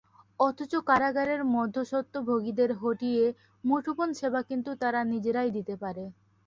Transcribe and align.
অথচ 0.39 0.71
কারাগারের 0.87 1.41
মধ্যস্বত্বভোগীদের 1.55 2.71
হটিয়ে 2.81 3.23
মুঠোফোন 3.63 4.09
সেবা 4.19 4.41
কিন্তু 4.49 4.71
তারা 4.81 4.99
নিজেরাই 5.11 5.49
দিতে 5.57 5.75
পারে। 5.83 6.03